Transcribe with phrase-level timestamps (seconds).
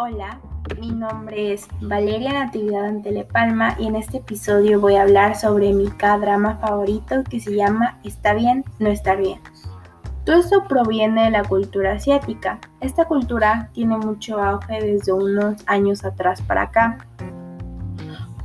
[0.00, 0.38] Hola,
[0.80, 5.90] mi nombre es Valeria Natividad Antelepalma y en este episodio voy a hablar sobre mi
[5.90, 9.40] K-drama favorito que se llama Está bien, no estar bien.
[10.24, 12.60] Todo esto proviene de la cultura asiática.
[12.80, 16.98] Esta cultura tiene mucho auge desde unos años atrás para acá.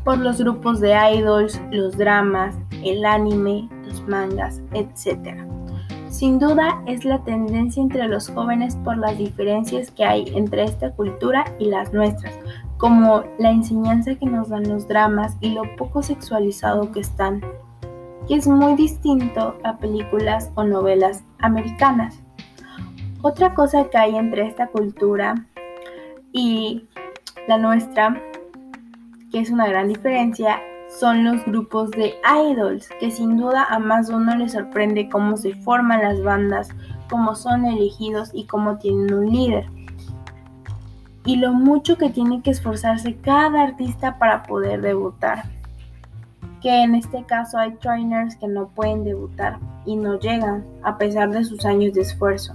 [0.04, 5.53] Por los grupos de idols, los dramas, el anime, los mangas, etc.
[6.14, 10.92] Sin duda es la tendencia entre los jóvenes por las diferencias que hay entre esta
[10.92, 12.38] cultura y las nuestras,
[12.78, 17.42] como la enseñanza que nos dan los dramas y lo poco sexualizado que están,
[18.28, 22.22] que es muy distinto a películas o novelas americanas.
[23.24, 25.48] Otra cosa que hay entre esta cultura
[26.32, 26.88] y
[27.48, 28.22] la nuestra,
[29.32, 30.62] que es una gran diferencia,
[31.00, 32.14] son los grupos de
[32.52, 36.70] idols, que sin duda a más uno le sorprende cómo se forman las bandas,
[37.10, 39.66] cómo son elegidos y cómo tienen un líder.
[41.26, 45.44] Y lo mucho que tiene que esforzarse cada artista para poder debutar.
[46.62, 51.30] Que en este caso hay trainers que no pueden debutar y no llegan a pesar
[51.32, 52.54] de sus años de esfuerzo.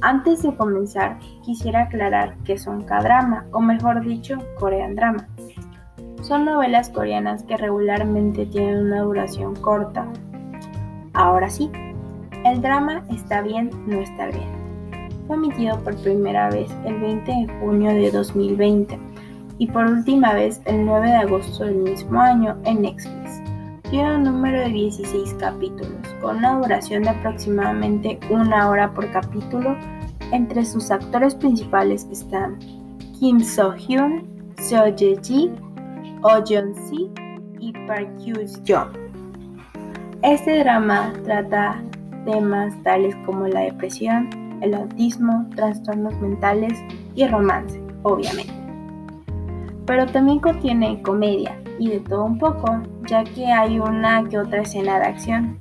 [0.00, 5.26] Antes de comenzar, quisiera aclarar que son K-drama, o mejor dicho, Korean drama.
[6.26, 10.08] Son novelas coreanas que regularmente tienen una duración corta.
[11.12, 11.70] Ahora sí,
[12.44, 14.48] el drama Está bien, no está bien.
[15.28, 18.98] Fue emitido por primera vez el 20 de junio de 2020
[19.58, 23.40] y por última vez el 9 de agosto del mismo año en Netflix.
[23.88, 29.76] Tiene un número de 16 capítulos, con una duración de aproximadamente una hora por capítulo.
[30.32, 32.58] Entre sus actores principales están
[33.20, 35.52] Kim So-hyun, Seo Ye-ji,
[36.22, 37.10] Oh Jeon-si
[37.60, 38.88] y Park Hugh-jong.
[40.22, 41.82] Este drama trata
[42.24, 44.28] temas tales como la depresión,
[44.62, 46.72] el autismo, trastornos mentales
[47.14, 48.52] y romance, obviamente.
[49.86, 54.62] Pero también contiene comedia y de todo un poco, ya que hay una que otra
[54.62, 55.58] escena de acción.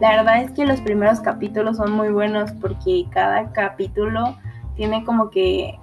[0.00, 4.34] La verdad es que los primeros capítulos son muy buenos porque cada capítulo
[4.74, 5.78] tiene como que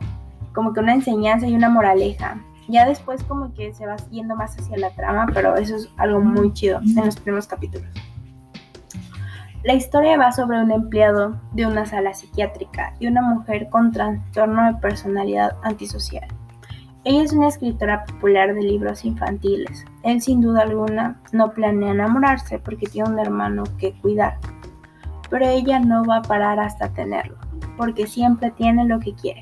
[0.54, 2.42] como que una enseñanza y una moraleja.
[2.68, 6.20] Ya después como que se va yendo más hacia la trama, pero eso es algo
[6.20, 7.88] muy chido en los primeros capítulos.
[9.64, 14.66] La historia va sobre un empleado de una sala psiquiátrica y una mujer con trastorno
[14.66, 16.28] de personalidad antisocial.
[17.04, 19.86] Ella es una escritora popular de libros infantiles.
[20.04, 24.38] Él sin duda alguna no planea enamorarse porque tiene un hermano que cuidar.
[25.30, 27.38] Pero ella no va a parar hasta tenerlo,
[27.78, 29.42] porque siempre tiene lo que quiere.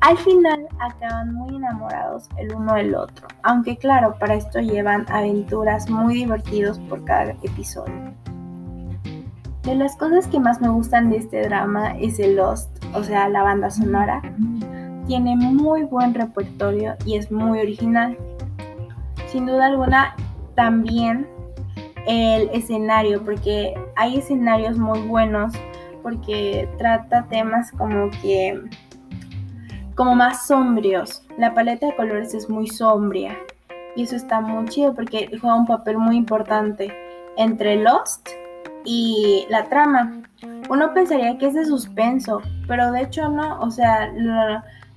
[0.00, 5.90] Al final acaban muy enamorados el uno del otro, aunque claro, para esto llevan aventuras
[5.90, 8.14] muy divertidos por cada episodio.
[9.64, 13.28] De las cosas que más me gustan de este drama es el Lost, o sea,
[13.28, 14.22] la banda sonora.
[15.08, 18.16] Tiene muy buen repertorio y es muy original.
[19.26, 20.14] Sin duda alguna,
[20.54, 21.26] también
[22.06, 25.52] el escenario, porque hay escenarios muy buenos,
[26.02, 28.62] porque trata temas como que
[29.98, 31.24] como más sombrios.
[31.38, 33.36] La paleta de colores es muy sombria
[33.96, 36.94] y eso está muy chido porque juega un papel muy importante
[37.36, 38.28] entre Lost
[38.84, 40.22] y la trama.
[40.70, 44.12] Uno pensaría que es de suspenso, pero de hecho no, o sea,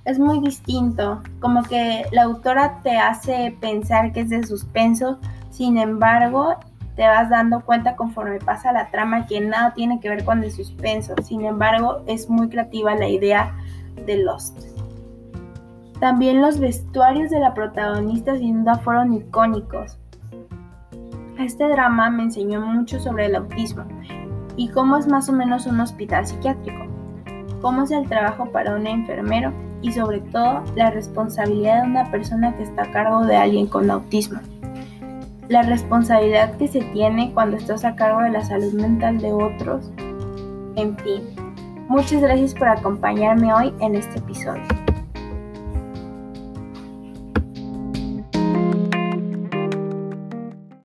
[0.04, 1.20] es muy distinto.
[1.40, 5.18] Como que la autora te hace pensar que es de suspenso,
[5.50, 6.58] sin embargo,
[6.94, 10.52] te vas dando cuenta conforme pasa la trama que nada tiene que ver con el
[10.52, 11.16] suspenso.
[11.24, 13.52] Sin embargo, es muy creativa la idea
[14.06, 14.71] de Lost.
[16.02, 20.00] También los vestuarios de la protagonista sin duda fueron icónicos.
[21.38, 23.84] Este drama me enseñó mucho sobre el autismo
[24.56, 26.86] y cómo es más o menos un hospital psiquiátrico,
[27.60, 32.52] cómo es el trabajo para un enfermero y sobre todo la responsabilidad de una persona
[32.56, 34.40] que está a cargo de alguien con autismo.
[35.50, 39.92] La responsabilidad que se tiene cuando estás a cargo de la salud mental de otros.
[40.74, 41.22] En fin,
[41.86, 44.81] muchas gracias por acompañarme hoy en este episodio.